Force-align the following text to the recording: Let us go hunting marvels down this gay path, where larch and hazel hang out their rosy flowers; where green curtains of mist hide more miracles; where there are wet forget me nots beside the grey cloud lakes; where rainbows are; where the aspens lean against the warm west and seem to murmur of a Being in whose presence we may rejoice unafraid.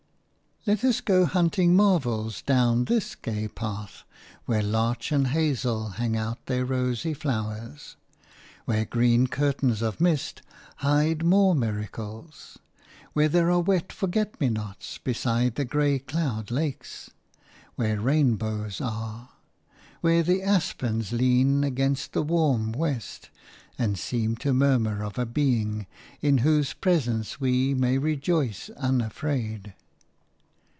Let 0.67 0.83
us 0.83 1.01
go 1.01 1.25
hunting 1.25 1.75
marvels 1.75 2.43
down 2.43 2.85
this 2.85 3.15
gay 3.15 3.47
path, 3.47 4.03
where 4.45 4.61
larch 4.61 5.11
and 5.11 5.29
hazel 5.29 5.89
hang 5.93 6.15
out 6.15 6.45
their 6.45 6.65
rosy 6.65 7.15
flowers; 7.15 7.95
where 8.65 8.85
green 8.85 9.25
curtains 9.25 9.81
of 9.81 9.99
mist 9.99 10.43
hide 10.75 11.25
more 11.25 11.55
miracles; 11.55 12.59
where 13.13 13.27
there 13.27 13.49
are 13.49 13.59
wet 13.59 13.91
forget 13.91 14.39
me 14.39 14.49
nots 14.49 14.99
beside 14.99 15.55
the 15.55 15.65
grey 15.65 15.97
cloud 15.97 16.51
lakes; 16.51 17.09
where 17.73 17.99
rainbows 17.99 18.79
are; 18.79 19.29
where 20.01 20.21
the 20.21 20.43
aspens 20.43 21.11
lean 21.11 21.63
against 21.63 22.13
the 22.13 22.21
warm 22.21 22.71
west 22.71 23.31
and 23.79 23.97
seem 23.97 24.35
to 24.35 24.53
murmur 24.53 25.03
of 25.03 25.17
a 25.17 25.25
Being 25.25 25.87
in 26.21 26.37
whose 26.45 26.73
presence 26.73 27.41
we 27.41 27.73
may 27.73 27.97
rejoice 27.97 28.69
unafraid. 28.77 29.73